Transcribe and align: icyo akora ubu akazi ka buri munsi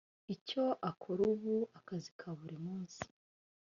icyo 0.33 0.63
akora 0.89 1.21
ubu 1.33 1.55
akazi 1.79 2.09
ka 2.19 2.29
buri 2.37 2.57
munsi 2.65 3.03